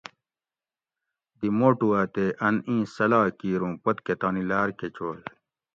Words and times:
دی 1.39 1.49
موٹو 1.57 1.87
ا 1.99 2.01
تے 2.13 2.25
ان 2.45 2.55
ایں 2.67 2.83
صلاح 2.95 3.27
کیر 3.39 3.59
اوں 3.63 3.73
پتکہ 3.83 4.13
تانی 4.21 4.43
لاۤر 4.49 4.69
کہ 4.79 4.87
چوئے 4.95 5.21